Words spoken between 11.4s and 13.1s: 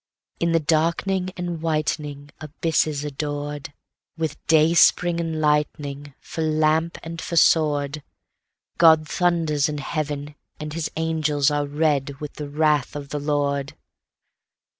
are red with the wrath of